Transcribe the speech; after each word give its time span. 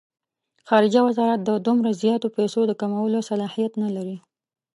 خارجه 0.67 1.01
وزارت 1.07 1.39
د 1.43 1.49
دومره 1.67 1.89
زیاتو 2.01 2.27
پیسو 2.37 2.59
د 2.67 2.71
کمولو 2.81 3.19
صلاحیت 3.29 3.73
نه 3.83 3.89
لري. 3.95 4.17